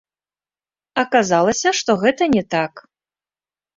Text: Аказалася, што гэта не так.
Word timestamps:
Аказалася, 1.03 1.69
што 1.81 1.91
гэта 2.07 2.23
не 2.37 2.43
так. 2.59 2.73